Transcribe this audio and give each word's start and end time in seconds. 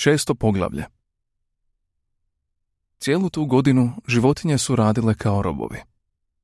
Šesto 0.00 0.34
poglavlje 0.34 0.84
Cijelu 2.98 3.30
tu 3.30 3.44
godinu 3.44 3.92
životinje 4.06 4.58
su 4.58 4.76
radile 4.76 5.14
kao 5.14 5.42
robovi, 5.42 5.78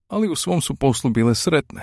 ali 0.09 0.29
u 0.29 0.37
svom 0.37 0.61
su 0.61 0.75
poslu 0.75 1.11
bile 1.11 1.35
sretne. 1.35 1.83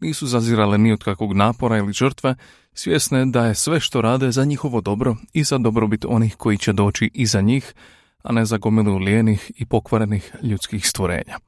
Nisu 0.00 0.26
zazirale 0.26 0.78
ni 0.78 0.92
od 0.92 1.04
kakvog 1.04 1.32
napora 1.32 1.78
ili 1.78 1.92
žrtve, 1.92 2.34
svjesne 2.74 3.26
da 3.26 3.46
je 3.46 3.54
sve 3.54 3.80
što 3.80 4.00
rade 4.00 4.30
za 4.30 4.44
njihovo 4.44 4.80
dobro 4.80 5.16
i 5.32 5.44
za 5.44 5.58
dobrobit 5.58 6.04
onih 6.04 6.36
koji 6.36 6.58
će 6.58 6.72
doći 6.72 7.10
iza 7.14 7.40
njih, 7.40 7.74
a 8.22 8.32
ne 8.32 8.44
za 8.44 8.58
gomilu 8.58 8.98
lijenih 8.98 9.52
i 9.56 9.66
pokvarenih 9.66 10.34
ljudskih 10.42 10.86
stvorenja. 10.86 11.38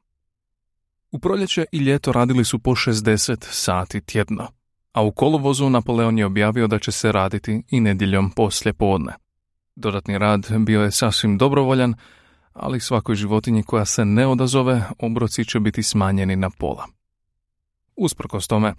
U 1.11 1.19
proljeće 1.19 1.65
i 1.73 1.79
ljeto 1.79 2.13
radili 2.13 2.45
su 2.45 2.59
po 2.59 2.71
60 2.71 3.45
sati 3.51 4.01
tjedno, 4.01 4.49
a 4.93 5.03
u 5.03 5.13
kolovozu 5.13 5.71
Napoleon 5.71 6.19
je 6.19 6.27
objavio 6.27 6.67
da 6.67 6.79
će 6.79 6.93
se 6.93 7.13
raditi 7.13 7.63
i 7.71 7.81
nedjeljom 7.81 8.31
poslje 8.31 8.73
podne. 8.73 9.22
Dodatni 9.77 10.19
rad 10.19 10.47
bio 10.59 10.83
je 10.83 10.91
sasvim 10.91 11.39
dobrovoljan, 11.39 11.95
ali 12.53 12.81
svakoj 12.81 13.15
životinji 13.15 13.63
koja 13.63 13.85
se 13.85 14.05
ne 14.05 14.27
odazove, 14.27 14.83
obroci 14.99 15.45
će 15.45 15.61
biti 15.61 15.83
smanjeni 15.83 16.37
na 16.37 16.51
pola. 16.51 16.87
Usprkos 17.97 18.47
tome, 18.47 18.75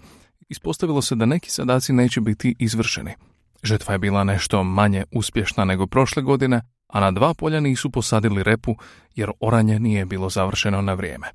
ispostavilo 0.48 1.02
se 1.02 1.14
da 1.14 1.26
neki 1.26 1.50
zadaci 1.50 1.92
neće 1.92 2.20
biti 2.20 2.56
izvršeni. 2.58 3.14
Žetva 3.62 3.92
je 3.92 3.98
bila 3.98 4.24
nešto 4.24 4.64
manje 4.64 5.04
uspješna 5.12 5.64
nego 5.64 5.86
prošle 5.86 6.22
godine, 6.22 6.62
a 6.88 7.00
na 7.00 7.10
dva 7.10 7.34
polja 7.34 7.60
nisu 7.60 7.90
posadili 7.90 8.42
repu 8.42 8.76
jer 9.14 9.30
oranje 9.40 9.78
nije 9.78 10.06
bilo 10.06 10.30
završeno 10.30 10.82
na 10.82 10.94
vrijeme. 10.94 11.26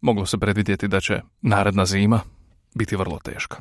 Moglo 0.00 0.26
se 0.26 0.38
predvidjeti 0.38 0.88
da 0.88 1.00
će 1.00 1.20
naredna 1.42 1.86
zima 1.86 2.20
biti 2.74 2.96
vrlo 2.96 3.18
teška. 3.18 3.56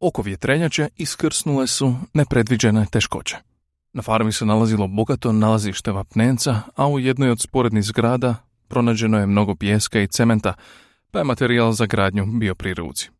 Oko 0.00 0.22
vjetrenjače 0.22 0.88
iskrsnule 0.96 1.66
su 1.66 1.94
nepredviđene 2.14 2.86
teškoće. 2.90 3.53
Na 3.94 4.02
farmi 4.02 4.32
se 4.32 4.46
nalazilo 4.46 4.88
bogato 4.88 5.32
nalazište 5.32 5.92
vapnenca, 5.92 6.60
a 6.76 6.88
u 6.88 6.98
jednoj 6.98 7.30
od 7.30 7.40
sporednih 7.40 7.84
zgrada 7.84 8.34
pronađeno 8.68 9.18
je 9.18 9.26
mnogo 9.26 9.54
pijeska 9.54 10.00
i 10.00 10.06
cementa, 10.06 10.54
pa 11.10 11.18
je 11.18 11.24
materijal 11.24 11.72
za 11.72 11.86
gradnju 11.86 12.26
bio 12.26 12.54
pri 12.54 12.74
ruci. 12.74 13.10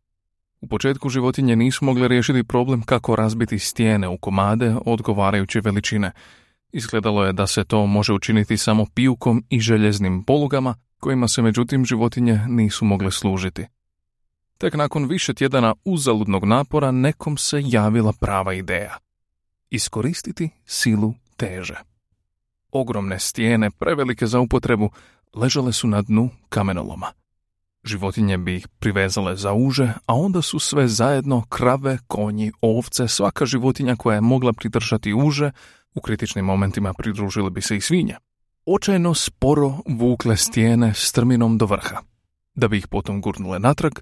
U 0.61 0.67
početku 0.67 1.09
životinje 1.09 1.55
nisu 1.55 1.85
mogle 1.85 2.07
riješiti 2.07 2.43
problem 2.43 2.81
kako 2.81 3.15
razbiti 3.15 3.59
stijene 3.59 4.07
u 4.07 4.17
komade 4.17 4.75
odgovarajuće 4.85 5.61
veličine. 5.61 6.11
Izgledalo 6.71 7.25
je 7.25 7.33
da 7.33 7.47
se 7.47 7.63
to 7.63 7.85
može 7.85 8.13
učiniti 8.13 8.57
samo 8.57 8.85
pijukom 8.93 9.43
i 9.49 9.59
željeznim 9.59 10.23
polugama, 10.23 10.75
kojima 10.99 11.27
se 11.27 11.41
međutim 11.41 11.85
životinje 11.85 12.39
nisu 12.47 12.85
mogle 12.85 13.11
služiti. 13.11 13.65
Tek 14.57 14.73
nakon 14.73 15.05
više 15.05 15.33
tjedana 15.33 15.73
uzaludnog 15.85 16.45
napora 16.45 16.91
nekom 16.91 17.37
se 17.37 17.61
javila 17.65 18.13
prava 18.19 18.53
ideja. 18.53 19.04
Iskoristiti 19.75 20.49
silu 20.65 21.13
teže. 21.37 21.75
Ogromne 22.71 23.19
stijene, 23.19 23.71
prevelike 23.71 24.27
za 24.27 24.39
upotrebu, 24.39 24.89
ležale 25.33 25.73
su 25.73 25.87
na 25.87 26.01
dnu 26.01 26.29
kamenoloma. 26.49 27.11
Životinje 27.83 28.37
bi 28.37 28.55
ih 28.55 28.67
privezale 28.67 29.35
za 29.35 29.53
uže, 29.53 29.93
a 30.05 30.13
onda 30.15 30.41
su 30.41 30.59
sve 30.59 30.87
zajedno 30.87 31.43
krave, 31.49 31.97
konji, 32.07 32.51
ovce, 32.61 33.07
svaka 33.07 33.45
životinja 33.45 33.95
koja 33.95 34.15
je 34.15 34.21
mogla 34.21 34.53
pridržati 34.53 35.13
uže, 35.13 35.51
u 35.95 36.01
kritičnim 36.01 36.45
momentima 36.45 36.93
pridružile 36.93 37.49
bi 37.49 37.61
se 37.61 37.77
i 37.77 37.81
svinje. 37.81 38.15
Očajno 38.65 39.13
sporo 39.13 39.73
vukle 39.87 40.37
stijene 40.37 40.93
strminom 40.93 41.57
do 41.57 41.65
vrha, 41.65 42.01
da 42.55 42.67
bi 42.67 42.77
ih 42.77 42.87
potom 42.87 43.21
gurnule 43.21 43.59
natrag 43.59 43.93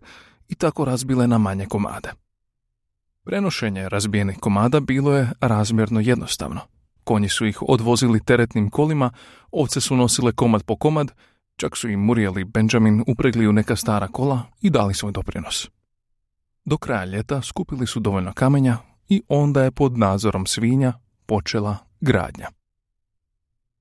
i 0.49 0.55
tako 0.55 0.85
razbile 0.85 1.27
na 1.27 1.37
manje 1.37 1.65
komade. 1.65 2.22
Prenošenje 3.23 3.89
razbijenih 3.89 4.37
komada 4.39 4.79
bilo 4.79 5.15
je 5.15 5.29
razmjerno 5.39 5.99
jednostavno. 5.99 6.61
Konji 7.03 7.29
su 7.29 7.45
ih 7.45 7.61
odvozili 7.61 8.23
teretnim 8.23 8.69
kolima, 8.69 9.11
ovce 9.51 9.81
su 9.81 9.95
nosile 9.95 10.31
komad 10.31 10.63
po 10.63 10.75
komad, 10.75 11.11
čak 11.55 11.77
su 11.77 11.89
im 11.89 12.09
i 12.37 12.43
Benjamin 12.43 13.03
upregli 13.07 13.47
u 13.47 13.53
neka 13.53 13.75
stara 13.75 14.07
kola 14.07 14.41
i 14.61 14.69
dali 14.69 14.93
svoj 14.93 15.11
doprinos. 15.11 15.69
Do 16.65 16.77
kraja 16.77 17.05
ljeta 17.05 17.41
skupili 17.41 17.87
su 17.87 17.99
dovoljno 17.99 18.33
kamenja 18.33 18.77
i 19.09 19.21
onda 19.27 19.63
je 19.63 19.71
pod 19.71 19.97
nadzorom 19.97 20.45
svinja 20.45 20.93
počela 21.25 21.77
gradnja. 22.01 22.47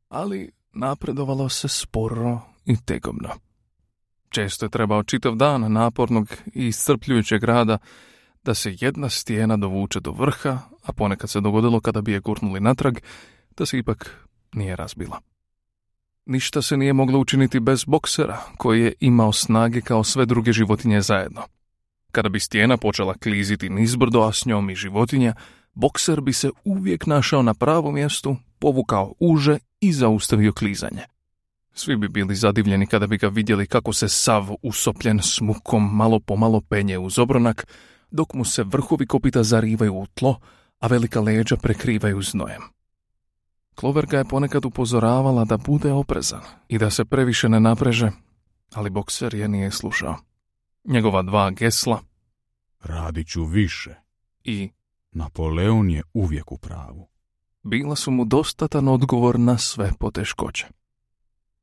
Ali 0.08 0.50
napredovalo 0.72 1.48
se 1.48 1.68
sporo 1.68 2.40
i 2.64 2.76
tegobno. 2.84 3.28
Često 4.28 4.66
je 4.66 4.70
trebao 4.70 5.02
čitav 5.02 5.34
dan 5.34 5.72
napornog 5.72 6.28
i 6.54 6.66
iscrpljujućeg 6.66 7.44
rada 7.44 7.78
da 8.44 8.54
se 8.54 8.76
jedna 8.80 9.08
stijena 9.08 9.56
dovuče 9.56 10.00
do 10.00 10.10
vrha, 10.10 10.58
a 10.82 10.92
ponekad 10.92 11.30
se 11.30 11.40
dogodilo 11.40 11.80
kada 11.80 12.00
bi 12.00 12.12
je 12.12 12.20
gurnuli 12.20 12.60
natrag, 12.60 12.98
da 13.56 13.66
se 13.66 13.78
ipak 13.78 14.28
nije 14.52 14.76
razbila. 14.76 15.20
Ništa 16.26 16.62
se 16.62 16.76
nije 16.76 16.92
moglo 16.92 17.18
učiniti 17.18 17.60
bez 17.60 17.84
boksera, 17.84 18.38
koji 18.56 18.82
je 18.82 18.94
imao 19.00 19.32
snage 19.32 19.80
kao 19.80 20.04
sve 20.04 20.26
druge 20.26 20.52
životinje 20.52 21.00
zajedno. 21.00 21.42
Kada 22.12 22.28
bi 22.28 22.40
stijena 22.40 22.76
počela 22.76 23.14
kliziti 23.14 23.70
nizbrdo, 23.70 24.20
a 24.20 24.32
s 24.32 24.46
njom 24.46 24.70
i 24.70 24.74
životinja, 24.74 25.34
bokser 25.74 26.20
bi 26.20 26.32
se 26.32 26.50
uvijek 26.64 27.06
našao 27.06 27.42
na 27.42 27.54
pravom 27.54 27.94
mjestu, 27.94 28.36
povukao 28.58 29.14
uže 29.20 29.58
i 29.80 29.92
zaustavio 29.92 30.52
klizanje. 30.52 31.02
Svi 31.74 31.96
bi 31.96 32.08
bili 32.08 32.34
zadivljeni 32.34 32.86
kada 32.86 33.06
bi 33.06 33.16
ga 33.18 33.28
vidjeli 33.28 33.66
kako 33.66 33.92
se 33.92 34.08
sav 34.08 34.48
usopljen 34.62 35.20
s 35.22 35.40
mukom 35.40 35.96
malo 35.96 36.20
po 36.20 36.36
malo 36.36 36.60
penje 36.60 36.98
uz 36.98 37.18
obronak, 37.18 37.66
dok 38.12 38.34
mu 38.34 38.44
se 38.44 38.64
vrhovi 38.64 39.06
kopita 39.06 39.42
zarivaju 39.42 39.94
u 39.94 40.06
tlo, 40.06 40.40
a 40.78 40.86
velika 40.86 41.20
leđa 41.20 41.56
prekrivaju 41.56 42.22
znojem. 42.22 42.62
Klover 43.74 44.06
ga 44.06 44.18
je 44.18 44.24
ponekad 44.24 44.64
upozoravala 44.64 45.44
da 45.44 45.56
bude 45.56 45.92
oprezan 45.92 46.40
i 46.68 46.78
da 46.78 46.90
se 46.90 47.04
previše 47.04 47.48
ne 47.48 47.60
napreže, 47.60 48.10
ali 48.74 48.90
bokser 48.90 49.34
je 49.34 49.48
nije 49.48 49.70
slušao. 49.70 50.16
Njegova 50.84 51.22
dva 51.22 51.50
gesla 51.50 52.00
Radit 52.82 53.28
ću 53.28 53.44
više. 53.44 53.94
i 54.44 54.70
Napoleon 55.12 55.90
je 55.90 56.02
uvijek 56.12 56.52
u 56.52 56.58
pravu. 56.58 57.08
bila 57.62 57.96
su 57.96 58.10
mu 58.10 58.24
dostatan 58.24 58.88
odgovor 58.88 59.38
na 59.38 59.58
sve 59.58 59.92
poteškoće. 59.98 60.66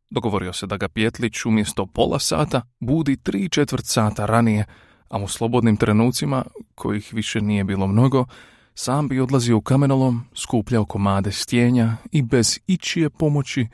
Dogovorio 0.10 0.54
se 0.54 0.68
da 0.68 0.78
ga 0.78 0.90
Pjetlić 0.90 1.46
umjesto 1.46 1.86
pola 1.86 2.20
sata 2.20 2.62
budi 2.80 3.18
tri 3.18 3.50
četvrt 3.50 3.86
sata 3.86 4.26
ranije, 4.26 4.66
a 5.10 5.18
u 5.18 5.28
slobodnim 5.28 5.78
trenucima, 5.78 6.44
kojih 6.76 7.14
više 7.14 7.42
nije 7.42 7.64
bilo 7.64 7.88
mnogo, 7.88 8.26
sam 8.74 9.08
bi 9.08 9.20
odlazio 9.20 9.58
u 9.58 9.62
kamenolom, 9.62 10.22
skupljao 10.36 10.86
komade 10.86 11.32
stjenja 11.32 11.96
i 12.12 12.22
bez 12.22 12.60
ičije 12.68 13.10
pomoći 13.10 13.68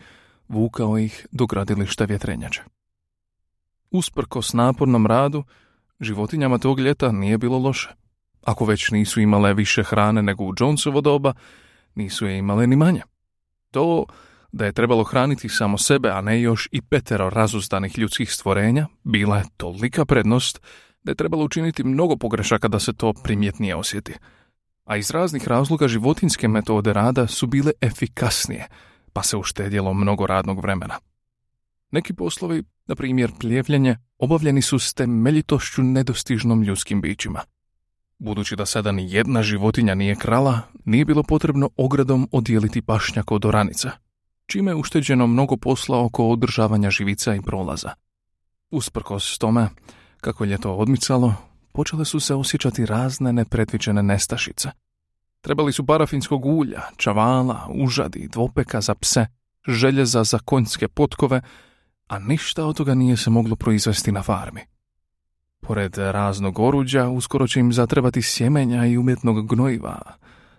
vukao 0.48 0.98
ih 0.98 1.28
do 1.32 1.46
gradilišta 1.46 2.06
vjetrenjača. 2.06 2.64
Usprkos 3.92 4.54
napornom 4.54 5.08
radu, 5.08 5.44
životinjama 6.00 6.58
tog 6.58 6.80
ljeta 6.80 7.12
nije 7.12 7.38
bilo 7.38 7.58
loše. 7.58 7.90
Ako 8.44 8.66
već 8.66 8.92
nisu 8.92 9.22
imale 9.22 9.54
više 9.54 9.84
hrane 9.84 10.22
nego 10.22 10.44
u 10.44 10.54
Jonesovo 10.60 11.02
doba, 11.02 11.34
nisu 11.96 12.26
je 12.26 12.38
imale 12.38 12.68
ni 12.68 12.76
manje. 12.76 13.02
To 13.72 14.06
da 14.52 14.66
je 14.66 14.74
trebalo 14.74 15.04
hraniti 15.04 15.50
samo 15.50 15.78
sebe, 15.78 16.10
a 16.10 16.22
ne 16.22 16.42
još 16.42 16.70
i 16.72 16.82
petero 16.82 17.30
razuzdanih 17.30 17.98
ljudskih 17.98 18.34
stvorenja, 18.34 18.88
bila 19.04 19.38
je 19.38 19.44
tolika 19.58 20.06
prednost 20.06 20.62
da 21.06 21.12
je 21.12 21.16
trebalo 21.16 21.46
učiniti 21.46 21.84
mnogo 21.84 22.18
pogrešaka 22.18 22.68
da 22.68 22.80
se 22.80 22.94
to 22.94 23.14
primjetnije 23.14 23.76
osjeti. 23.76 24.14
A 24.86 24.98
iz 24.98 25.12
raznih 25.12 25.48
razloga 25.48 25.88
životinske 25.88 26.48
metode 26.48 26.94
rada 26.94 27.28
su 27.28 27.48
bile 27.48 27.72
efikasnije, 27.82 28.68
pa 29.14 29.24
se 29.24 29.38
uštedjelo 29.38 29.94
mnogo 29.94 30.28
radnog 30.28 30.62
vremena. 30.62 31.00
Neki 31.92 32.14
poslovi, 32.14 32.64
na 32.86 32.96
primjer 32.96 33.32
pljevljenje, 33.40 33.98
obavljeni 34.18 34.62
su 34.62 34.80
s 34.80 34.94
temeljitošću 34.94 35.84
nedostižnom 35.84 36.64
ljudskim 36.64 37.02
bićima. 37.02 37.42
Budući 38.20 38.56
da 38.56 38.66
sada 38.66 38.92
ni 38.92 39.14
jedna 39.14 39.44
životinja 39.44 39.96
nije 39.96 40.16
krala, 40.16 40.62
nije 40.86 41.06
bilo 41.06 41.24
potrebno 41.24 41.70
ogradom 41.78 42.30
odijeliti 42.32 42.82
pašnjak 42.82 43.32
od 43.32 43.46
oranica, 43.46 43.92
čime 44.46 44.72
je 44.72 44.76
ušteđeno 44.76 45.28
mnogo 45.28 45.58
posla 45.58 46.06
oko 46.06 46.28
održavanja 46.28 46.90
živica 46.90 47.36
i 47.36 47.42
prolaza. 47.42 47.90
Usprkos 48.72 49.38
tome, 49.38 49.70
kako 50.26 50.44
je 50.44 50.50
ljeto 50.50 50.74
odmicalo, 50.74 51.34
počele 51.74 52.06
su 52.06 52.20
se 52.20 52.36
osjećati 52.36 52.86
razne 52.86 53.34
nepredviđene 53.34 54.04
nestašice. 54.04 54.70
Trebali 55.42 55.72
su 55.74 55.86
parafinskog 55.86 56.46
ulja, 56.46 56.82
čavala, 56.98 57.68
užadi, 57.74 58.28
dvopeka 58.32 58.82
za 58.82 58.96
pse, 58.96 59.28
željeza 59.68 60.24
za 60.24 60.40
konjske 60.40 60.88
potkove, 60.88 61.42
a 62.08 62.20
ništa 62.20 62.66
od 62.66 62.78
toga 62.78 62.96
nije 62.96 63.18
se 63.18 63.30
moglo 63.30 63.56
proizvesti 63.56 64.12
na 64.12 64.24
farmi. 64.24 64.62
Pored 65.62 65.98
raznog 65.98 66.60
oruđa, 66.60 67.10
uskoro 67.10 67.48
će 67.48 67.60
im 67.60 67.74
zatrebati 67.74 68.22
sjemenja 68.22 68.86
i 68.86 68.98
umjetnog 68.98 69.48
gnojiva, 69.56 70.02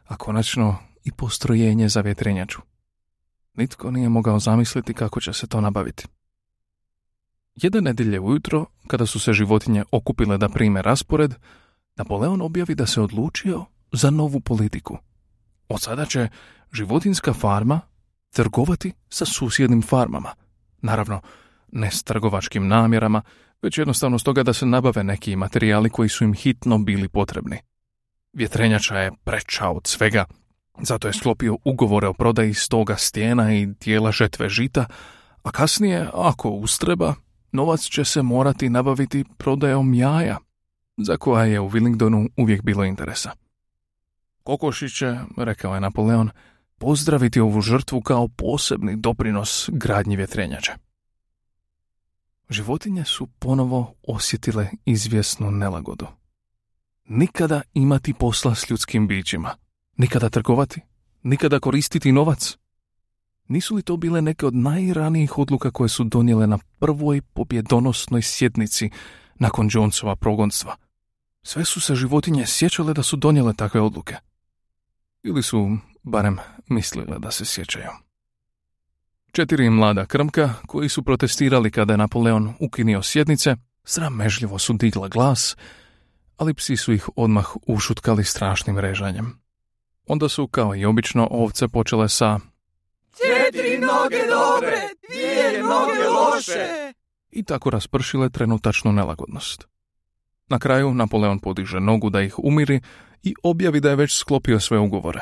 a 0.04 0.16
konačno 0.16 0.76
i 1.04 1.12
postrojenje 1.12 1.88
za 1.88 2.00
vjetrenjaču. 2.00 2.60
Nitko 3.54 3.90
nije 3.90 4.08
mogao 4.08 4.38
zamisliti 4.38 4.94
kako 4.94 5.20
će 5.20 5.32
se 5.32 5.46
to 5.46 5.60
nabaviti. 5.60 6.06
Jedne 7.56 7.81
nedjelje 7.81 8.20
ujutro, 8.20 8.67
kada 8.87 9.06
su 9.06 9.19
se 9.19 9.32
životinje 9.32 9.85
okupile 9.93 10.38
da 10.38 10.49
prime 10.49 10.82
raspored, 10.82 11.35
Napoleon 11.97 12.43
objavi 12.43 12.75
da 12.75 12.87
se 12.87 13.00
odlučio 13.00 13.64
za 13.93 14.11
novu 14.11 14.41
politiku. 14.41 14.99
Od 15.69 15.81
sada 15.81 16.05
će 16.05 16.29
životinska 16.73 17.32
farma 17.32 17.81
trgovati 18.31 18.93
sa 19.08 19.25
susjednim 19.25 19.82
farmama. 19.82 20.35
Naravno, 20.82 21.20
ne 21.73 21.91
s 21.91 22.03
trgovačkim 22.03 22.69
namjerama, 22.69 23.23
već 23.62 23.79
jednostavno 23.79 24.19
stoga 24.19 24.43
da 24.43 24.52
se 24.52 24.67
nabave 24.67 25.05
neki 25.05 25.37
materijali 25.37 25.91
koji 25.91 26.09
su 26.09 26.25
im 26.25 26.35
hitno 26.35 26.79
bili 26.79 27.09
potrebni. 27.09 27.59
Vjetrenjača 28.32 28.99
je 28.99 29.12
preča 29.25 29.69
od 29.69 29.87
svega, 29.87 30.25
zato 30.81 31.09
je 31.09 31.12
sklopio 31.12 31.56
ugovore 31.64 32.09
o 32.09 32.12
prodaji 32.12 32.55
stoga 32.55 32.97
stijena 32.97 33.55
i 33.55 33.67
dijela 33.67 34.12
žetve 34.12 34.49
žita, 34.49 34.87
a 35.43 35.50
kasnije, 35.50 36.09
ako 36.14 36.50
ustreba, 36.50 37.14
novac 37.52 37.81
će 37.81 38.04
se 38.04 38.22
morati 38.22 38.69
nabaviti 38.69 39.25
prodajom 39.37 39.94
jaja, 39.94 40.38
za 40.96 41.16
koja 41.16 41.44
je 41.44 41.60
u 41.60 41.70
Willingdonu 41.70 42.28
uvijek 42.37 42.62
bilo 42.62 42.84
interesa. 42.84 43.31
Kokoši 44.43 44.88
će, 44.88 45.19
rekao 45.37 45.75
je 45.75 45.81
Napoleon, 45.81 46.31
pozdraviti 46.78 47.40
ovu 47.40 47.60
žrtvu 47.60 48.00
kao 48.00 48.28
posebni 48.28 48.96
doprinos 48.96 49.70
gradnji 49.72 50.16
vjetrenjače. 50.16 50.72
Životinje 52.50 53.04
su 53.04 53.26
ponovo 53.26 53.94
osjetile 54.08 54.69
izvjesnu 54.84 55.50
nelagodu. 55.50 56.06
Nikada 57.04 57.62
imati 57.75 58.14
posla 58.14 58.54
s 58.54 58.70
ljudskim 58.70 59.08
bićima, 59.08 59.54
nikada 59.96 60.28
trgovati, 60.28 60.81
nikada 61.22 61.60
koristiti 61.60 62.12
novac. 62.12 62.56
Nisu 63.48 63.75
li 63.75 63.82
to 63.82 63.96
bile 63.96 64.22
neke 64.22 64.46
od 64.46 64.54
najranijih 64.54 65.38
odluka 65.38 65.70
koje 65.70 65.88
su 65.88 66.04
donijele 66.04 66.46
na 66.46 66.58
prvoj 66.78 67.22
pobjedonosnoj 67.22 68.22
sjednici 68.22 68.90
nakon 69.34 69.69
Jonesova 69.72 70.16
progonstva? 70.16 70.76
Sve 71.43 71.64
su 71.64 71.81
se 71.81 71.94
životinje 71.94 72.46
sjećale 72.46 72.94
da 72.94 73.02
su 73.02 73.16
donijele 73.16 73.54
takve 73.54 73.81
odluke. 73.81 74.16
Ili 75.22 75.43
su 75.43 75.78
barem 76.02 76.38
mislile 76.69 77.19
da 77.19 77.31
se 77.31 77.44
sjećaju. 77.44 77.90
Četiri 79.32 79.70
mlada 79.70 80.06
krmka, 80.06 80.54
koji 80.66 80.88
su 80.88 81.02
protestirali 81.02 81.70
kada 81.70 81.92
je 81.92 81.96
Napoleon 81.96 82.54
ukinio 82.60 83.02
sjednice, 83.02 83.56
sramežljivo 83.84 84.58
su 84.58 84.72
digla 84.72 85.08
glas, 85.08 85.56
ali 86.37 86.54
psi 86.54 86.76
su 86.76 86.92
ih 86.92 87.08
odmah 87.16 87.46
ušutkali 87.66 88.25
strašnim 88.25 88.78
režanjem. 88.78 89.38
Onda 90.06 90.28
su, 90.28 90.49
kao 90.49 90.75
i 90.75 90.84
obično, 90.84 91.28
ovce 91.31 91.69
počele 91.69 92.08
sa 92.08 92.40
Četiri 93.46 93.78
noge 93.78 94.22
dobre, 94.31 94.76
dvije 95.08 95.62
noge 95.62 96.08
loše. 96.08 96.93
I 97.31 97.43
tako 97.43 97.70
raspršile 97.70 98.31
trenutačnu 98.31 98.93
nelagodnost. 98.93 99.66
Na 100.48 100.58
kraju 100.58 100.94
Napoleon 100.94 101.38
podiže 101.38 101.81
nogu 101.81 102.10
da 102.10 102.20
ih 102.22 102.38
umiri 102.38 102.81
i 103.22 103.34
objavi 103.43 103.81
da 103.81 103.90
je 103.90 103.96
već 103.96 104.19
sklopio 104.19 104.60
sve 104.60 104.78
ugovore. 104.78 105.20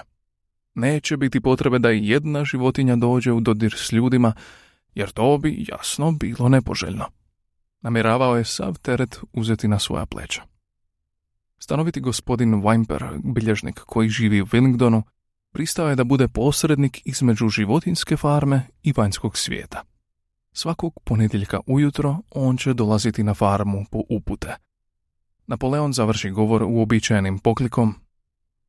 Neće 0.75 1.17
biti 1.17 1.41
potrebe 1.41 1.79
da 1.79 1.93
i 1.93 2.09
jedna 2.09 2.45
životinja 2.45 2.97
dođe 2.97 3.33
u 3.33 3.41
dodir 3.41 3.75
s 3.77 3.93
ljudima, 3.93 4.33
jer 4.95 5.11
to 5.11 5.39
bi 5.39 5.67
jasno 5.69 6.13
bilo 6.13 6.49
nepoželjno. 6.49 7.05
Namjeravao 7.81 8.37
je 8.37 8.45
sav 8.45 8.79
teret 8.79 9.19
uzeti 9.33 9.69
na 9.69 9.79
svoja 9.79 10.07
pleća. 10.07 10.43
Stanoviti 11.59 12.01
gospodin 12.01 12.63
Wimper, 12.63 13.21
bilježnik 13.35 13.81
koji 13.81 14.09
živi 14.09 14.43
u 14.43 14.47
Willingdonu, 14.47 15.03
pristao 15.55 15.89
je 15.89 15.97
da 15.97 16.05
bude 16.05 16.29
posrednik 16.29 17.03
između 17.05 17.49
životinske 17.49 18.17
farme 18.17 18.67
i 18.83 18.93
vanjskog 18.97 19.39
svijeta. 19.39 19.83
Svakog 20.53 21.01
ponedjeljka 21.05 21.61
ujutro 21.67 22.17
on 22.31 22.57
će 22.57 22.75
dolaziti 22.75 23.23
na 23.23 23.35
farmu 23.35 23.85
po 23.91 24.03
upute. 24.09 24.57
Napoleon 25.47 25.93
završi 25.93 26.31
govor 26.31 26.63
uobičajenim 26.63 27.39
poklikom 27.39 27.95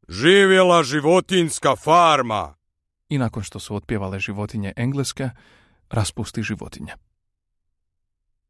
Živjela 0.07 0.83
životinska 0.83 1.75
farma! 1.75 2.55
i 3.09 3.17
nakon 3.17 3.43
što 3.43 3.59
su 3.59 3.75
otpjevale 3.75 4.19
životinje 4.19 4.73
engleske, 4.75 5.29
raspusti 5.89 6.43
životinje. 6.43 6.93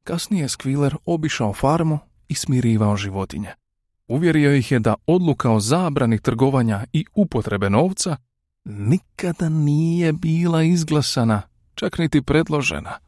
Kasnije 0.04 0.42
je 0.42 0.50
Skviler 0.50 0.96
obišao 1.06 1.54
farmu 1.54 2.00
i 2.28 2.36
smirivao 2.36 2.98
životinje. 2.98 3.54
Uvjerio 4.08 4.56
ih 4.56 4.72
je 4.72 4.80
da 4.80 4.96
odluka 5.08 5.52
o 5.52 5.60
zabrani 5.60 6.20
trgovanja 6.20 6.86
i 6.94 7.06
upotrebe 7.16 7.70
novca 7.70 8.18
nikada 8.66 9.50
nije 9.50 10.14
bila 10.14 10.64
izglasana, 10.64 11.42
čak 11.76 11.98
niti 11.98 12.22
predložena. 12.22 13.00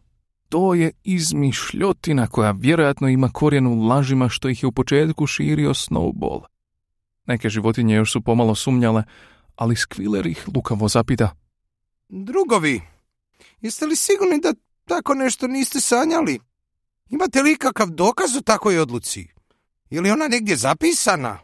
To 0.50 0.74
je 0.74 0.92
izmišljotina 1.04 2.28
koja 2.28 2.52
vjerojatno 2.52 3.08
ima 3.08 3.30
korijen 3.30 3.68
u 3.68 3.88
lažima 3.88 4.30
što 4.30 4.50
ih 4.50 4.64
je 4.64 4.68
u 4.68 4.72
početku 4.72 5.28
širio 5.28 5.74
Snowball. 5.74 6.42
Neke 7.26 7.50
životinje 7.50 7.96
još 7.96 8.12
su 8.12 8.22
pomalo 8.22 8.56
sumnjale, 8.56 9.04
ali 9.56 9.76
Skviler 9.76 10.28
ih 10.28 10.46
lukavo 10.56 10.88
zapita. 10.88 11.36
Drugovi, 12.10 12.82
jeste 13.62 13.86
li 13.86 13.96
sigurni 13.96 14.40
da 14.42 14.54
tako 14.86 15.14
nešto 15.14 15.48
niste 15.48 15.82
sanjali? 15.82 16.40
Imate 17.10 17.42
li 17.42 17.56
kakav 17.56 17.88
dokaz 17.90 18.36
o 18.38 18.42
takvoj 18.42 18.80
odluci? 18.80 19.37
Je 19.90 20.02
li 20.02 20.12
ona 20.12 20.28
negdje 20.28 20.56
zapisana? 20.56 21.38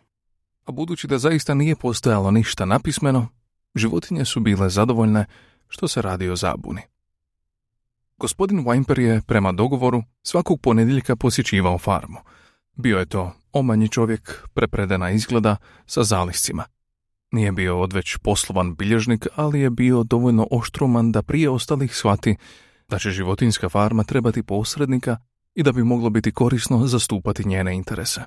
A 0.66 0.72
budući 0.72 1.08
da 1.08 1.18
zaista 1.18 1.54
nije 1.54 1.76
postojalo 1.76 2.32
ništa 2.32 2.66
napismeno, 2.66 3.28
životinje 3.76 4.26
su 4.26 4.40
bile 4.40 4.70
zadovoljne 4.70 5.26
što 5.68 5.88
se 5.88 6.02
radi 6.02 6.30
o 6.30 6.36
zabuni. 6.36 6.82
Gospodin 8.18 8.66
Wimper 8.66 9.00
je, 9.00 9.22
prema 9.22 9.52
dogovoru, 9.52 10.04
svakog 10.24 10.62
ponedjeljka 10.62 11.16
posjećivao 11.16 11.78
farmu. 11.78 12.18
Bio 12.76 13.00
je 13.00 13.06
to 13.06 13.32
omanji 13.54 13.90
čovjek, 13.90 14.48
prepredena 14.54 15.12
izgleda, 15.12 15.56
sa 15.86 16.04
zaliscima. 16.04 16.64
Nije 17.32 17.52
bio 17.52 17.82
odveć 17.82 18.18
poslovan 18.18 18.76
bilježnik, 18.76 19.28
ali 19.36 19.60
je 19.60 19.70
bio 19.70 20.04
dovoljno 20.04 20.48
oštruman 20.52 21.12
da 21.12 21.24
prije 21.24 21.50
ostalih 21.50 21.96
shvati 21.96 22.36
da 22.90 23.00
će 23.00 23.12
životinska 23.12 23.70
farma 23.70 24.04
trebati 24.04 24.44
posrednika 24.44 25.18
i 25.56 25.64
da 25.64 25.72
bi 25.72 25.84
moglo 25.84 26.10
biti 26.10 26.32
korisno 26.32 26.88
zastupati 26.88 27.48
njene 27.48 27.76
interese. 27.76 28.22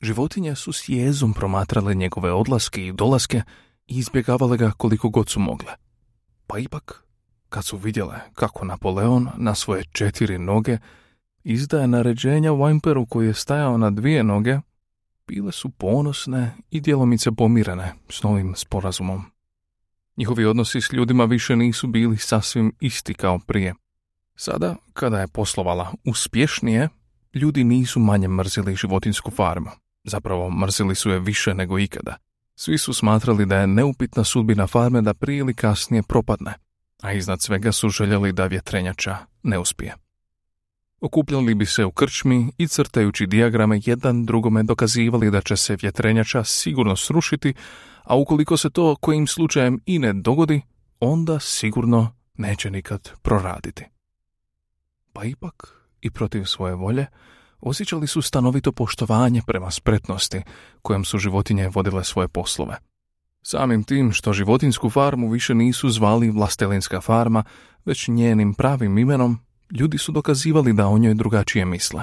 Životinje 0.00 0.54
su 0.54 0.72
s 0.72 0.88
jezom 0.88 1.34
promatrale 1.34 1.94
njegove 1.94 2.32
odlaske 2.32 2.86
i 2.86 2.92
dolaske 2.92 3.42
i 3.86 3.98
izbjegavale 3.98 4.56
ga 4.56 4.70
koliko 4.70 5.08
god 5.08 5.28
su 5.28 5.40
mogle. 5.40 5.72
Pa 6.46 6.58
ipak, 6.58 7.04
kad 7.48 7.64
su 7.64 7.76
vidjele 7.76 8.20
kako 8.34 8.64
Napoleon 8.64 9.28
na 9.36 9.54
svoje 9.54 9.84
četiri 9.92 10.38
noge 10.38 10.78
izdaje 11.44 11.88
naređenja 11.88 12.50
Wimperu 12.50 13.06
koji 13.08 13.26
je 13.26 13.34
stajao 13.34 13.78
na 13.78 13.90
dvije 13.90 14.24
noge, 14.24 14.58
bile 15.26 15.52
su 15.52 15.68
ponosne 15.68 16.56
i 16.70 16.80
djelomice 16.80 17.32
pomirene 17.32 17.94
s 18.08 18.22
novim 18.22 18.54
sporazumom. 18.56 19.24
Njihovi 20.16 20.44
odnosi 20.44 20.80
s 20.80 20.92
ljudima 20.92 21.24
više 21.24 21.56
nisu 21.56 21.86
bili 21.86 22.16
sasvim 22.16 22.72
isti 22.80 23.14
kao 23.14 23.38
prije. 23.38 23.74
Sada, 24.40 24.76
kada 24.92 25.20
je 25.20 25.28
poslovala 25.28 25.92
uspješnije, 26.04 26.88
ljudi 27.34 27.64
nisu 27.64 28.00
manje 28.00 28.28
mrzili 28.28 28.74
životinsku 28.74 29.30
farmu. 29.30 29.70
Zapravo, 30.04 30.50
mrzili 30.50 30.94
su 30.94 31.10
je 31.10 31.18
više 31.18 31.54
nego 31.54 31.78
ikada. 31.78 32.16
Svi 32.54 32.78
su 32.78 32.92
smatrali 32.92 33.46
da 33.46 33.56
je 33.56 33.66
neupitna 33.66 34.24
sudbina 34.24 34.66
farme 34.66 35.02
da 35.02 35.14
prije 35.14 35.38
ili 35.38 35.54
kasnije 35.54 36.02
propadne, 36.02 36.54
a 37.02 37.12
iznad 37.12 37.42
svega 37.42 37.72
su 37.72 37.88
željeli 37.88 38.32
da 38.32 38.46
vjetrenjača 38.46 39.16
ne 39.42 39.58
uspije. 39.58 39.94
Okupljali 41.00 41.54
bi 41.54 41.66
se 41.66 41.84
u 41.84 41.92
krčmi 41.92 42.52
i 42.58 42.68
crtajući 42.68 43.26
dijagrame 43.26 43.80
jedan 43.84 44.26
drugome 44.26 44.62
dokazivali 44.62 45.30
da 45.30 45.40
će 45.40 45.56
se 45.56 45.76
vjetrenjača 45.82 46.44
sigurno 46.44 46.96
srušiti, 46.96 47.54
a 48.04 48.16
ukoliko 48.16 48.56
se 48.56 48.70
to 48.70 48.96
kojim 48.96 49.26
slučajem 49.26 49.80
i 49.86 49.98
ne 49.98 50.12
dogodi, 50.12 50.60
onda 51.00 51.40
sigurno 51.40 52.12
neće 52.34 52.70
nikad 52.70 53.10
proraditi. 53.22 53.97
Pa 55.12 55.24
ipak, 55.24 55.74
i 56.00 56.10
protiv 56.10 56.44
svoje 56.44 56.74
volje, 56.74 57.06
osjećali 57.60 58.06
su 58.06 58.22
stanovito 58.22 58.72
poštovanje 58.72 59.42
prema 59.46 59.70
spretnosti 59.70 60.42
kojom 60.82 61.04
su 61.04 61.18
životinje 61.18 61.68
vodile 61.68 62.04
svoje 62.04 62.28
poslove. 62.28 62.76
Samim 63.42 63.84
tim 63.84 64.12
što 64.12 64.32
životinsku 64.32 64.90
farmu 64.90 65.30
više 65.30 65.54
nisu 65.54 65.90
zvali 65.90 66.30
vlastelinska 66.30 67.00
farma, 67.00 67.44
već 67.84 68.08
njenim 68.08 68.54
pravim 68.54 68.98
imenom, 68.98 69.38
ljudi 69.70 69.98
su 69.98 70.12
dokazivali 70.12 70.72
da 70.72 70.86
o 70.86 70.98
njoj 70.98 71.14
drugačije 71.14 71.64
misle. 71.64 72.02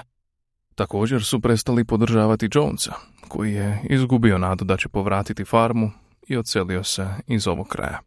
Također 0.75 1.23
su 1.23 1.41
prestali 1.41 1.85
podržavati 1.85 2.49
Jonesa, 2.53 2.93
koji 3.27 3.53
je 3.53 3.81
izgubio 3.89 4.37
nadu 4.37 4.65
da 4.65 4.77
će 4.77 4.89
povratiti 4.89 5.45
farmu 5.45 5.91
i 6.27 6.37
odselio 6.37 6.83
se 6.83 7.09
iz 7.27 7.47
ovog 7.47 7.67
kraja. 7.67 7.99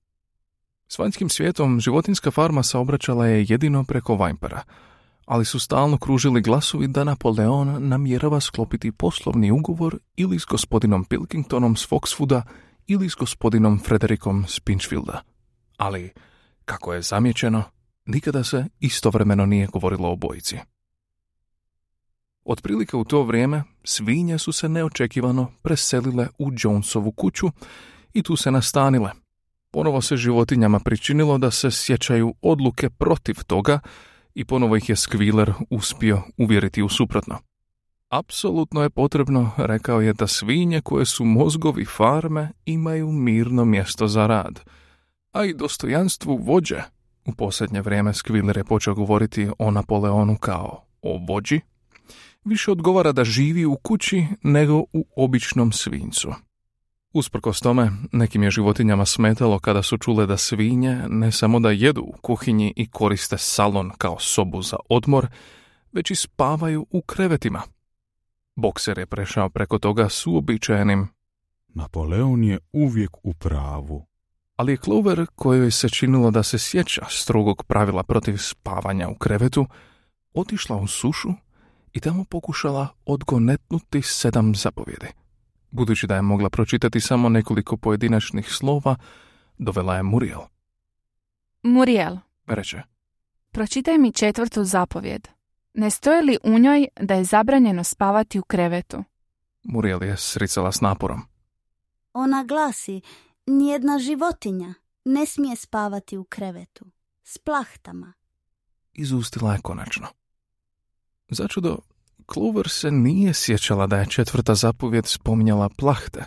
S 0.89 0.99
vanjskim 0.99 1.29
svijetom 1.29 1.81
životinska 1.81 2.31
farma 2.31 2.63
saobraćala 2.63 3.27
je 3.27 3.47
jedino 3.49 3.85
preko 3.85 4.17
Vajmpera, 4.17 4.63
ali 5.29 5.45
su 5.45 5.59
stalno 5.59 5.99
kružili 5.99 6.41
glasovi 6.41 6.89
da 6.89 7.05
Napoleon 7.05 7.89
namjerava 7.89 8.41
sklopiti 8.41 8.93
poslovni 8.93 9.51
ugovor 9.51 9.99
ili 10.17 10.39
s 10.39 10.45
gospodinom 10.45 11.05
Pilkingtonom 11.05 11.77
s 11.77 11.89
Foxwooda 11.89 12.43
ili 12.87 13.11
s 13.11 13.15
gospodinom 13.15 13.79
Frederikom 13.79 14.45
s 14.49 14.61
Pinchfielda. 14.61 15.23
Ali, 15.77 16.13
kako 16.65 16.95
je 16.95 17.03
zamjećeno, 17.03 17.63
nikada 18.07 18.45
se 18.45 18.67
istovremeno 18.81 19.47
nije 19.47 19.67
govorilo 19.67 20.13
o 20.13 20.17
bojici. 20.17 20.59
Otprilike 22.45 22.97
u 22.97 23.05
to 23.05 23.23
vrijeme 23.23 23.63
svinje 23.85 24.39
su 24.39 24.53
se 24.53 24.69
neočekivano 24.69 25.53
preselile 25.63 26.29
u 26.39 26.51
Jonesovu 26.63 27.13
kuću 27.13 27.47
i 28.13 28.23
tu 28.23 28.37
se 28.37 28.51
nastanile. 28.51 29.11
Ponovo 29.71 30.03
se 30.03 30.17
životinjama 30.17 30.81
pričinilo 30.81 31.39
da 31.39 31.51
se 31.51 31.71
sjećaju 31.71 32.35
odluke 32.43 32.91
protiv 32.91 33.37
toga 33.47 33.81
i 34.39 34.45
ponovo 34.45 34.77
ih 34.77 34.89
je 34.89 34.97
Skviler 34.97 35.53
uspio 35.71 36.23
uvjeriti 36.37 36.83
u 36.83 36.89
suprotno. 36.89 37.39
Apsolutno 38.09 38.83
je 38.83 38.91
potrebno, 38.91 39.51
rekao 39.57 40.01
je, 40.01 40.13
da 40.13 40.27
svinje 40.27 40.81
koje 40.81 41.07
su 41.07 41.25
mozgovi 41.25 41.85
farme 41.85 42.51
imaju 42.65 43.13
mirno 43.13 43.65
mjesto 43.65 44.09
za 44.09 44.27
rad, 44.27 44.61
a 45.33 45.45
i 45.45 45.55
dostojanstvu 45.55 46.37
vođe. 46.37 46.83
U 47.27 47.33
posljednje 47.33 47.81
vrijeme 47.81 48.15
Skviler 48.15 48.57
je 48.57 48.65
počeo 48.65 48.95
govoriti 48.95 49.49
o 49.59 49.71
Napoleonu 49.71 50.37
kao 50.37 50.85
o 51.03 51.19
vođi, 51.29 51.61
više 52.45 52.71
odgovara 52.71 53.13
da 53.13 53.25
živi 53.25 53.65
u 53.65 53.77
kući 53.77 54.27
nego 54.43 54.79
u 54.79 55.07
običnom 55.17 55.73
svincu. 55.73 56.33
Usprkos 57.19 57.61
tome, 57.61 57.91
nekim 58.13 58.43
je 58.43 58.51
životinjama 58.51 59.07
smetalo 59.07 59.59
kada 59.59 59.83
su 59.83 59.99
čule 59.99 60.27
da 60.27 60.37
svinje 60.37 61.03
ne 61.09 61.33
samo 61.33 61.61
da 61.61 61.71
jedu 61.71 62.03
u 62.03 62.13
kuhinji 62.23 62.73
i 62.77 62.91
koriste 62.91 63.39
salon 63.39 63.91
kao 63.99 64.19
sobu 64.19 64.63
za 64.63 64.77
odmor, 64.89 65.27
već 65.93 66.11
i 66.11 66.15
spavaju 66.15 66.87
u 66.91 67.03
krevetima. 67.03 67.63
Bokser 68.57 68.99
je 68.99 69.07
prešao 69.07 69.51
preko 69.51 69.79
toga 69.79 70.09
s 70.09 70.27
uobičajenim. 70.27 71.09
Napoleon 71.69 72.45
je 72.45 72.59
uvijek 72.73 73.11
u 73.23 73.35
pravu. 73.35 74.07
Ali 74.57 74.73
je 74.73 74.77
Clover, 74.77 75.27
kojoj 75.35 75.71
se 75.71 75.89
činilo 75.89 76.31
da 76.31 76.43
se 76.43 76.59
sjeća 76.59 77.07
strogog 77.09 77.65
pravila 77.65 78.03
protiv 78.03 78.37
spavanja 78.37 79.09
u 79.09 79.15
krevetu, 79.15 79.67
otišla 80.35 80.77
u 80.77 80.87
sušu 80.87 81.29
i 81.93 82.01
tamo 82.01 82.25
pokušala 82.25 82.89
odgonetnuti 83.07 84.03
sedam 84.03 84.55
zapovjedi. 84.55 85.28
Budući 85.71 86.07
da 86.07 86.15
je 86.15 86.23
mogla 86.23 86.51
pročitati 86.51 87.01
samo 87.01 87.29
nekoliko 87.29 87.77
pojedinačnih 87.77 88.49
slova, 88.51 88.97
dovela 89.59 89.97
je 89.97 90.03
Muriel. 90.03 90.41
Muriel, 91.63 92.17
Reče, 92.47 92.83
pročitaj 93.51 93.99
mi 93.99 94.13
četvrtu 94.13 94.65
zapovjed. 94.65 95.29
Ne 95.75 95.91
stoji 95.91 96.23
li 96.23 96.39
u 96.45 96.59
njoj 96.59 96.87
da 97.01 97.15
je 97.15 97.25
zabranjeno 97.25 97.85
spavati 97.85 98.39
u 98.39 98.43
krevetu? 98.43 99.05
Muriel 99.63 100.03
je 100.03 100.17
sricala 100.17 100.73
s 100.73 100.81
naporom. 100.81 101.21
Ona 102.13 102.45
glasi, 102.45 103.01
nijedna 103.47 103.99
životinja 103.99 104.75
ne 105.05 105.27
smije 105.27 105.57
spavati 105.57 106.17
u 106.17 106.25
krevetu. 106.25 106.87
S 107.25 107.39
plahtama. 107.39 108.13
Izustila 108.93 109.53
je 109.53 109.61
konačno. 109.63 110.07
Začudo, 111.29 111.79
Clover 112.33 112.69
se 112.69 112.91
nije 112.91 113.35
sjećala 113.35 113.87
da 113.87 113.97
je 113.97 114.07
četvrta 114.07 114.55
zapovjed 114.55 115.07
spominjala 115.07 115.69
plahte, 115.69 116.25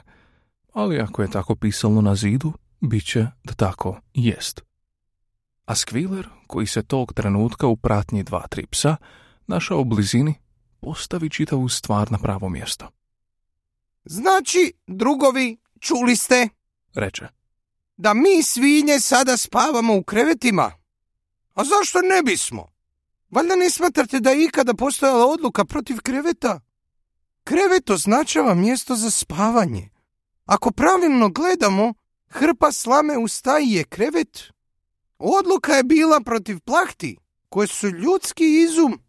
ali 0.74 1.00
ako 1.00 1.22
je 1.22 1.32
tako 1.32 1.56
pisalo 1.56 2.02
na 2.02 2.16
zidu, 2.16 2.54
bit 2.82 3.06
će 3.06 3.28
da 3.44 3.54
tako 3.54 4.00
jest. 4.14 4.62
A 5.66 5.76
Skviler, 5.76 6.28
koji 6.48 6.68
se 6.68 6.84
tog 6.84 7.14
trenutka 7.14 7.68
u 7.68 7.78
pratnji 7.78 8.24
dva 8.24 8.48
tri 8.48 8.66
psa, 8.66 8.96
našao 9.48 9.80
u 9.80 9.86
blizini, 9.86 10.36
postavi 10.80 11.30
čitavu 11.30 11.70
stvar 11.70 12.12
na 12.12 12.18
pravo 12.18 12.50
mjesto. 12.50 12.90
Znači, 14.06 14.74
drugovi, 14.88 15.58
čuli 15.80 16.16
ste 16.16 16.50
Reče, 16.94 17.28
da 17.98 18.14
mi 18.14 18.44
svinje 18.44 19.00
sada 19.00 19.38
spavamo 19.38 19.96
u 19.96 20.04
krevetima? 20.04 20.72
A 21.54 21.64
zašto 21.64 22.00
ne 22.02 22.24
bismo? 22.24 22.71
Valjda 23.32 23.56
ne 23.56 23.70
smatrate 23.70 24.20
da 24.20 24.30
je 24.30 24.44
ikada 24.44 24.74
postojala 24.74 25.26
odluka 25.26 25.66
protiv 25.66 25.98
kreveta? 26.04 26.60
Krevet 27.44 27.90
označava 27.90 28.54
mjesto 28.54 28.96
za 28.96 29.12
spavanje. 29.12 29.90
Ako 30.46 30.72
pravilno 30.72 31.30
gledamo, 31.30 31.94
hrpa 32.28 32.72
slame 32.72 33.18
u 33.18 33.28
staji 33.28 33.68
je 33.72 33.84
krevet. 33.84 34.44
Odluka 35.20 35.74
je 35.74 35.84
bila 35.84 36.22
protiv 36.22 36.60
plahti, 36.60 37.18
koje 37.50 37.68
su 37.68 37.88
ljudski 37.88 38.62
izum. 38.62 39.00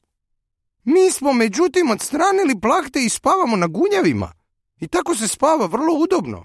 Mi 0.85 1.11
smo 1.11 1.33
međutim 1.33 1.91
odstranili 1.91 2.61
plahte 2.61 3.05
i 3.05 3.09
spavamo 3.09 3.57
na 3.57 3.67
gunjevima. 3.67 4.33
I 4.81 4.89
tako 4.89 5.15
se 5.17 5.29
spava 5.29 5.67
vrlo 5.67 5.95
udobno. 5.95 6.45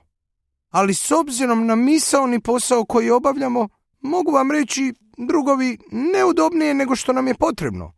Ali 0.70 0.94
s 0.94 1.12
obzirom 1.12 1.66
na 1.66 1.76
misaoni 1.76 2.42
posao 2.42 2.86
koji 2.86 3.10
obavljamo, 3.10 3.70
mogu 4.02 4.32
vam 4.32 4.52
reći, 4.52 4.94
drugovi, 5.18 5.78
neudobnije 5.92 6.74
nego 6.74 6.96
što 6.96 7.14
nam 7.14 7.28
je 7.28 7.36
potrebno. 7.36 7.94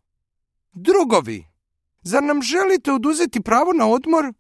Drugovi, 0.72 1.46
zar 2.02 2.24
nam 2.24 2.42
želite 2.42 2.92
oduzeti 2.92 3.42
pravo 3.42 3.74
na 3.74 3.88
odmor? 3.88 4.34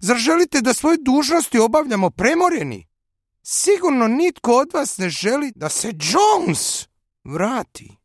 Zar 0.00 0.16
želite 0.16 0.60
da 0.60 0.74
svoje 0.74 0.98
dužnosti 1.00 1.58
obavljamo 1.58 2.10
premoreni? 2.10 2.86
Sigurno 3.42 4.08
nitko 4.08 4.52
od 4.52 4.68
vas 4.74 4.98
ne 4.98 5.08
želi 5.08 5.52
da 5.54 5.68
se 5.68 5.88
Jones 5.88 6.88
vrati. 7.24 7.96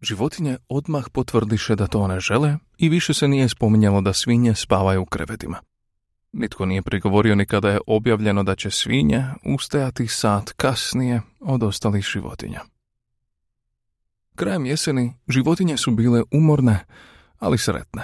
životinje 0.00 0.58
odmah 0.68 1.04
potvrdiše 1.12 1.76
da 1.76 1.86
to 1.86 2.06
ne 2.06 2.20
žele 2.20 2.56
i 2.78 2.88
više 2.88 3.14
se 3.14 3.28
nije 3.28 3.48
spominjalo 3.48 4.00
da 4.00 4.12
svinje 4.12 4.54
spavaju 4.54 5.02
u 5.02 5.06
krevetima. 5.06 5.60
Nitko 6.32 6.66
nije 6.66 6.82
prigovorio 6.82 7.34
ni 7.34 7.46
kada 7.46 7.70
je 7.70 7.80
objavljeno 7.86 8.42
da 8.42 8.54
će 8.54 8.70
svinje 8.70 9.24
ustajati 9.44 10.06
sat 10.08 10.52
kasnije 10.52 11.22
od 11.40 11.62
ostalih 11.62 12.04
životinja. 12.04 12.60
Krajem 14.34 14.66
jeseni 14.66 15.12
životinje 15.28 15.76
su 15.76 15.90
bile 15.90 16.22
umorne, 16.30 16.84
ali 17.38 17.58
sretne. 17.58 18.02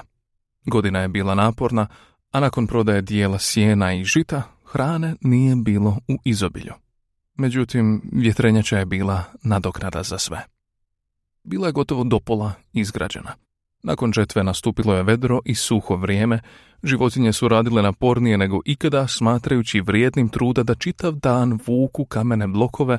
Godina 0.66 1.00
je 1.00 1.08
bila 1.08 1.35
naporna, 1.35 1.87
a 2.30 2.40
nakon 2.40 2.66
prodaje 2.66 3.02
dijela 3.02 3.38
sjena 3.38 3.94
i 3.94 4.04
žita, 4.04 4.42
hrane 4.64 5.14
nije 5.20 5.56
bilo 5.56 5.99
u 6.08 6.18
izobilju. 6.25 6.73
Međutim, 7.35 8.02
vjetrenjača 8.12 8.78
je 8.78 8.87
bila 8.87 9.25
nadoknada 9.42 10.02
za 10.02 10.18
sve. 10.18 10.44
Bila 11.44 11.66
je 11.66 11.73
gotovo 11.73 12.04
do 12.04 12.18
pola 12.20 12.52
izgrađena. 12.73 13.35
Nakon 13.82 14.12
žetve 14.12 14.44
nastupilo 14.44 14.94
je 14.94 15.02
vedro 15.02 15.40
i 15.44 15.54
suho 15.54 15.97
vrijeme, 15.97 16.40
životinje 16.82 17.32
su 17.32 17.49
radile 17.49 17.82
napornije 17.82 18.38
nego 18.38 18.61
ikada, 18.64 19.06
smatrajući 19.08 19.80
vrijednim 19.80 20.28
truda 20.28 20.62
da 20.62 20.75
čitav 20.75 21.12
dan 21.12 21.58
vuku 21.66 22.04
kamene 22.04 22.47
blokove, 22.47 22.99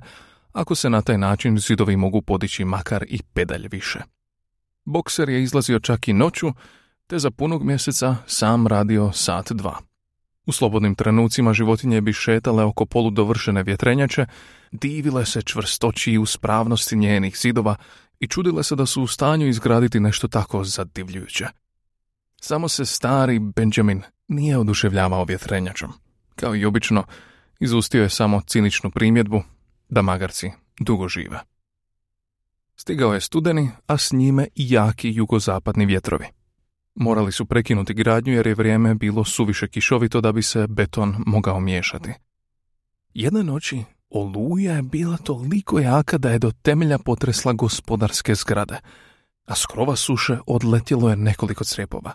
ako 0.53 0.75
se 0.75 0.89
na 0.89 1.01
taj 1.01 1.17
način 1.17 1.57
zidovi 1.57 1.95
mogu 1.95 2.21
podići 2.21 2.65
makar 2.65 3.05
i 3.07 3.19
pedalj 3.33 3.67
više. 3.71 3.99
Bokser 4.85 5.29
je 5.29 5.43
izlazio 5.43 5.79
čak 5.79 6.07
i 6.07 6.13
noću, 6.13 6.47
te 7.07 7.19
za 7.19 7.31
punog 7.31 7.63
mjeseca 7.63 8.15
sam 8.27 8.67
radio 8.67 9.11
sat 9.11 9.51
dva. 9.51 9.77
U 10.45 10.51
slobodnim 10.51 10.95
trenucima 10.95 11.53
životinje 11.53 12.01
bi 12.01 12.13
šetale 12.13 12.63
oko 12.63 12.85
poludovršene 12.85 13.63
vjetrenjače, 13.63 14.25
divile 14.71 15.25
se 15.25 15.41
čvrstoći 15.41 16.11
i 16.11 16.17
uspravnosti 16.17 16.95
njenih 16.95 17.37
zidova 17.37 17.75
i 18.19 18.27
čudile 18.27 18.63
se 18.63 18.75
da 18.75 18.85
su 18.85 19.03
u 19.03 19.07
stanju 19.07 19.47
izgraditi 19.47 19.99
nešto 19.99 20.27
tako 20.27 20.63
zadivljujuće. 20.63 21.47
Samo 22.41 22.67
se 22.69 22.85
stari 22.85 23.39
Benjamin 23.39 24.01
nije 24.27 24.57
oduševljavao 24.57 25.23
vjetrenjačom. 25.23 25.93
Kao 26.35 26.55
i 26.55 26.65
obično, 26.65 27.03
izustio 27.59 28.03
je 28.03 28.09
samo 28.09 28.41
ciničnu 28.41 28.91
primjedbu 28.91 29.43
da 29.89 30.01
magarci 30.01 30.51
dugo 30.79 31.07
žive. 31.07 31.39
Stigao 32.75 33.13
je 33.13 33.21
studeni, 33.21 33.69
a 33.87 33.97
s 33.97 34.11
njime 34.11 34.47
i 34.55 34.73
jaki 34.73 35.11
jugozapadni 35.15 35.85
vjetrovi. 35.85 36.25
Morali 36.95 37.31
su 37.31 37.45
prekinuti 37.45 37.93
gradnju 37.93 38.33
jer 38.33 38.47
je 38.47 38.55
vrijeme 38.55 38.95
bilo 38.95 39.25
suviše 39.25 39.67
kišovito 39.67 40.21
da 40.21 40.31
bi 40.31 40.43
se 40.43 40.67
beton 40.67 41.15
mogao 41.25 41.59
miješati. 41.59 42.13
Jedne 43.13 43.43
noći 43.43 43.83
oluja 44.09 44.73
je 44.73 44.81
bila 44.81 45.17
toliko 45.17 45.79
jaka 45.79 46.17
da 46.17 46.29
je 46.29 46.39
do 46.39 46.51
temelja 46.61 46.97
potresla 46.97 47.53
gospodarske 47.53 48.35
zgrade, 48.35 48.79
a 49.45 49.55
s 49.55 49.65
krova 49.65 49.95
suše 49.95 50.37
odletjelo 50.47 51.09
je 51.09 51.15
nekoliko 51.15 51.63
crepova. 51.63 52.13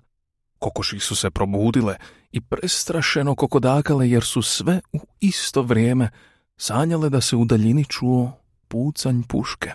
Kokoši 0.58 0.98
su 0.98 1.16
se 1.16 1.30
probudile 1.30 1.96
i 2.32 2.40
prestrašeno 2.40 3.34
kokodakale 3.34 4.10
jer 4.10 4.24
su 4.24 4.42
sve 4.42 4.80
u 4.92 4.98
isto 5.20 5.62
vrijeme 5.62 6.10
sanjale 6.56 7.10
da 7.10 7.20
se 7.20 7.36
u 7.36 7.44
daljini 7.44 7.84
čuo 7.84 8.32
pucanj 8.68 9.22
puške. 9.28 9.72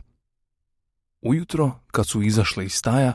Ujutro, 1.22 1.72
kad 1.92 2.08
su 2.08 2.22
izašle 2.22 2.66
iz 2.66 2.74
staja, 2.74 3.14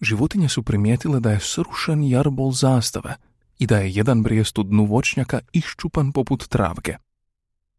životinje 0.00 0.48
su 0.48 0.62
primijetile 0.62 1.20
da 1.20 1.30
je 1.30 1.40
srušen 1.40 2.04
jarbol 2.04 2.52
zastave 2.52 3.16
i 3.58 3.66
da 3.66 3.78
je 3.78 3.90
jedan 3.90 4.22
brijest 4.22 4.58
u 4.58 4.62
dnu 4.62 4.84
voćnjaka 4.84 5.40
iščupan 5.52 6.12
poput 6.12 6.48
travke. 6.48 6.96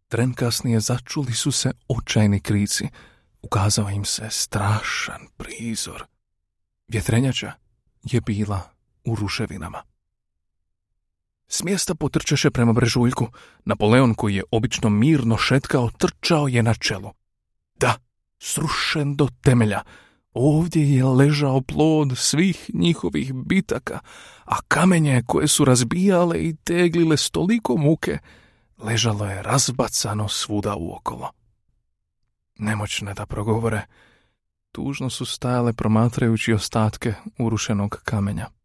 Tren 0.07 0.33
kasnije 0.33 0.79
začuli 0.79 1.33
su 1.33 1.51
se 1.51 1.71
očajni 1.87 2.39
krici. 2.39 2.87
Ukazao 3.41 3.89
im 3.89 4.05
se 4.05 4.27
strašan 4.29 5.27
prizor. 5.37 6.05
Vjetrenjača 6.87 7.51
je 8.03 8.21
bila 8.21 8.61
u 9.05 9.15
ruševinama. 9.15 9.83
S 11.47 11.63
mjesta 11.63 11.95
potrčeše 11.95 12.51
prema 12.51 12.73
brežuljku. 12.73 13.27
Napoleon 13.65 14.13
koji 14.13 14.35
je 14.35 14.43
obično 14.51 14.89
mirno 14.89 15.37
šetkao, 15.37 15.89
trčao 15.97 16.47
je 16.47 16.63
na 16.63 16.73
čelu. 16.73 17.11
Da, 17.75 17.95
srušen 18.39 19.15
do 19.15 19.27
temelja. 19.41 19.81
Ovdje 20.33 20.95
je 20.95 21.05
ležao 21.05 21.61
plod 21.61 22.17
svih 22.17 22.71
njihovih 22.73 23.33
bitaka, 23.33 23.99
a 24.45 24.55
kamenje 24.67 25.23
koje 25.27 25.47
su 25.47 25.65
razbijale 25.65 26.43
i 26.43 26.55
teglile 26.55 27.17
s 27.17 27.29
toliko 27.29 27.77
muke, 27.77 28.17
ležalo 28.77 29.25
je 29.25 29.41
razbacano 29.41 30.27
svuda 30.27 30.75
uokolo. 30.75 31.31
Nemoćne 32.55 33.13
da 33.13 33.25
progovore, 33.25 33.81
tužno 34.71 35.09
su 35.09 35.25
stajale 35.25 35.73
promatrajući 35.73 36.53
ostatke 36.53 37.13
urušenog 37.37 38.01
kamenja. 38.03 38.56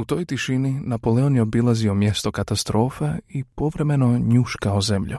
U 0.00 0.04
toj 0.04 0.24
tišini 0.24 0.80
Napoleon 0.84 1.36
je 1.36 1.42
obilazio 1.42 1.94
mjesto 1.94 2.32
katastrofe 2.32 3.12
i 3.28 3.44
povremeno 3.44 4.18
njuškao 4.18 4.80
zemlju. 4.80 5.18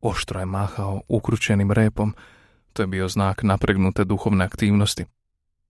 Oštro 0.00 0.40
je 0.40 0.46
mahao 0.46 1.00
ukručenim 1.08 1.72
repom, 1.72 2.14
to 2.72 2.82
je 2.82 2.86
bio 2.86 3.08
znak 3.08 3.42
napregnute 3.42 4.04
duhovne 4.04 4.44
aktivnosti. 4.44 5.04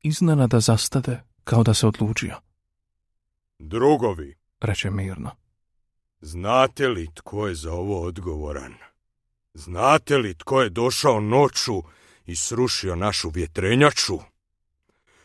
Iznenada 0.03 0.61
zastade 0.61 1.21
kao 1.45 1.63
da 1.63 1.75
se 1.75 1.87
odlučio. 1.87 2.37
Drugovi, 3.59 4.35
Reče 4.61 4.91
mirno. 4.91 5.31
znate 6.21 6.89
li 6.89 7.09
tko 7.15 7.47
je 7.47 7.55
za 7.55 7.73
ovo 7.73 8.03
odgovoran? 8.03 8.75
Znate 9.55 10.19
li 10.19 10.35
tko 10.35 10.63
je 10.63 10.71
došao 10.71 11.21
noću 11.21 11.83
i 12.27 12.37
srušio 12.37 12.97
našu 12.97 13.31
vjetrenjaču? 13.31 14.19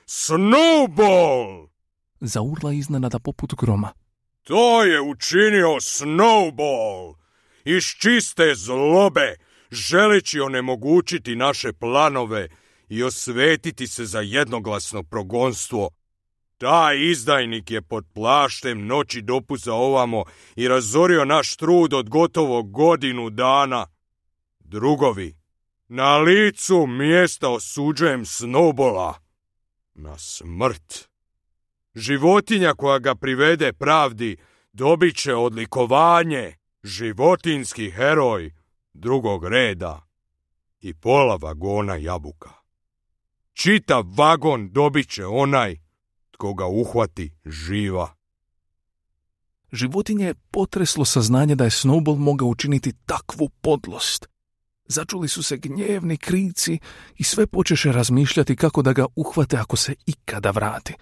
Snowball! 0.06 1.68
Zaurla 2.20 2.74
iznenada 2.74 3.20
poput 3.20 3.54
groma. 3.56 3.94
To 4.44 4.84
je 4.84 5.02
učinio 5.02 5.68
Snowball! 5.68 7.16
Iz 7.66 7.84
čiste 7.84 8.56
zlobe, 8.56 9.36
želeći 9.72 10.40
onemogućiti 10.40 11.36
naše 11.36 11.74
planove 11.74 12.48
i 12.90 13.04
osvetiti 13.04 13.88
se 13.88 14.06
za 14.06 14.20
jednoglasno 14.20 15.04
progonstvo. 15.04 15.90
Taj 16.58 17.02
izdajnik 17.02 17.72
je 17.72 17.82
pod 17.82 18.06
plaštem 18.14 18.86
noći 18.86 19.22
dopuza 19.22 19.74
ovamo 19.74 20.24
i 20.56 20.68
razorio 20.68 21.26
naš 21.26 21.56
trud 21.56 21.94
od 21.94 22.10
gotovo 22.10 22.64
godinu 22.64 23.30
dana. 23.30 23.88
Drugovi, 24.60 25.36
na 25.88 26.18
licu 26.18 26.88
mjesta 26.88 27.50
osuđujem 27.50 28.26
Snowballa. 28.26 29.14
Na 29.94 30.18
smrt. 30.18 31.09
Životinja 31.96 32.74
koja 32.74 33.00
ga 33.00 33.16
privede 33.16 33.74
pravdi 33.74 34.38
dobit 34.74 35.18
će 35.18 35.36
odlikovanje, 35.36 36.56
životinski 36.84 37.92
heroj 37.92 38.52
drugog 38.94 39.48
reda 39.48 40.08
i 40.82 40.94
pola 40.94 41.36
vagona 41.36 41.96
jabuka. 41.96 42.50
Čitav 43.54 44.06
vagon 44.18 44.70
dobit 44.72 45.10
će 45.10 45.26
onaj 45.26 45.78
tko 46.32 46.54
ga 46.54 46.66
uhvati 46.66 47.34
živa. 47.46 48.16
Životinje 49.72 50.26
je 50.26 50.36
potreslo 50.52 51.06
saznanje 51.06 51.56
da 51.56 51.64
je 51.64 51.70
Snowball 51.70 52.18
mogao 52.18 52.48
učiniti 52.48 52.94
takvu 53.06 53.50
podlost. 53.62 54.28
Začuli 54.86 55.28
su 55.28 55.44
se 55.44 55.58
gnjevni 55.58 56.18
krici 56.18 56.80
i 57.18 57.24
sve 57.24 57.48
počeše 57.48 57.92
razmišljati 57.92 58.56
kako 58.56 58.82
da 58.82 58.94
ga 58.94 59.06
uhvate 59.16 59.58
ako 59.58 59.76
se 59.76 59.96
ikada 60.06 60.52
vrati. 60.52 60.94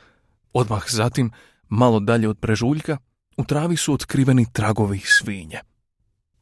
Odmah 0.57 0.83
zatim, 0.89 1.31
malo 1.69 1.99
dalje 1.99 2.29
od 2.29 2.39
prežuljka, 2.39 2.97
u 3.37 3.43
travi 3.45 3.77
su 3.77 3.93
otkriveni 3.93 4.45
tragovi 4.53 4.99
svinje. 5.05 5.59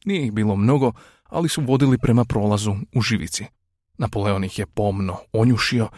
Nije 0.06 0.26
ih 0.26 0.32
bilo 0.32 0.56
mnogo, 0.56 0.92
ali 1.24 1.50
su 1.50 1.62
vodili 1.62 1.98
prema 1.98 2.26
prolazu 2.26 2.76
u 2.94 3.02
živici. 3.02 3.46
Napoleon 3.98 4.44
ih 4.44 4.60
je 4.60 4.66
pomno 4.66 5.18
onjušio 5.34 5.90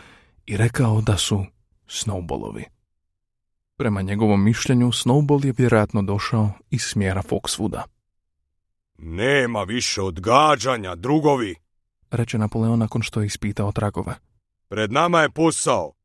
i 0.46 0.58
rekao 0.58 1.02
da 1.02 1.18
su 1.18 1.46
Snowballovi. 1.88 2.64
Prema 3.78 4.02
njegovom 4.02 4.44
mišljenju, 4.44 4.88
Snowball 4.88 5.46
je 5.46 5.54
vjerojatno 5.58 6.02
došao 6.02 6.52
iz 6.70 6.82
smjera 6.82 7.22
Foxwooda. 7.22 7.82
Nema 8.98 9.64
više 9.64 10.02
odgađanja, 10.02 10.96
drugovi. 10.96 11.56
Reče 12.12 12.38
Napoleon 12.38 12.80
nakon 12.80 13.02
što 13.02 13.22
je 13.22 13.26
ispitao 13.26 13.72
tragove. 13.72 14.16
Pred 14.68 14.92
nama 14.92 15.22
je 15.22 15.30
posao. 15.30 15.97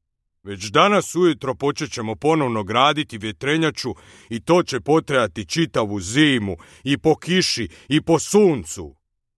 Već 0.42 0.70
danas 0.70 1.14
ujutro 1.14 1.54
počet 1.54 1.92
ćemo 1.92 2.14
ponovno 2.14 2.62
graditi 2.62 3.18
vjetrenjaču 3.18 3.94
i 4.28 4.40
to 4.40 4.62
će 4.62 4.80
potrajati 4.80 5.46
čitavu 5.46 6.00
zimu 6.00 6.56
i 6.84 6.98
po 6.98 7.16
kiši 7.16 7.68
i 7.88 8.00
po 8.00 8.18
suncu. 8.18 8.96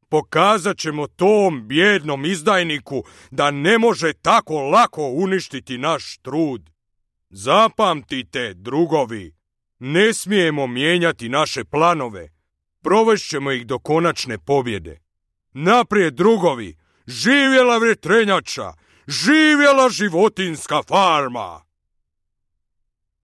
Pokazat 0.08 0.78
ćemo 0.78 1.06
tom 1.06 1.68
bjednom 1.68 2.24
izdajniku 2.24 3.04
da 3.30 3.50
ne 3.50 3.78
može 3.78 4.12
tako 4.12 4.60
lako 4.60 5.08
uništiti 5.08 5.78
naš 5.78 6.18
trud. 6.22 6.70
Zapamtite, 7.30 8.54
drugovi, 8.54 9.34
ne 9.78 10.14
smijemo 10.14 10.66
mijenjati 10.66 11.28
naše 11.28 11.64
planove. 11.64 12.28
Provešćemo 12.82 13.52
ih 13.52 13.66
do 13.66 13.78
konačne 13.78 14.38
pobjede. 14.38 15.00
Naprijed, 15.52 16.14
drugovi, 16.14 16.76
živjela 17.06 17.78
vjetrenjača, 17.78 18.72
živjela 19.08 19.88
životinska 19.90 20.82
farma! 20.88 21.60